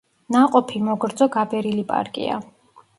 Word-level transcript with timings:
ნაყოფი 0.35 0.81
მოგრძო 0.87 1.29
გაბერილი 1.37 1.87
პარკია. 1.95 2.45